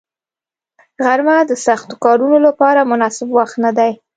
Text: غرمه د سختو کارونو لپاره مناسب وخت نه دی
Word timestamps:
غرمه 1.05 1.37
د 1.49 1.51
سختو 1.65 1.93
کارونو 2.05 2.37
لپاره 2.47 2.89
مناسب 2.91 3.27
وخت 3.37 3.55
نه 3.65 3.71
دی 3.77 3.91